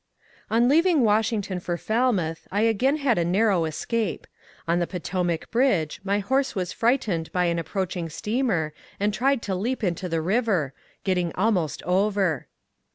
[0.49, 4.25] On leaving Washington for Falmouth I again had a narrow escape:
[4.67, 9.53] on the Potomac bridge my horse was frightened by an approaching steamer and tried to
[9.53, 12.47] leap into the river,— getting almost over.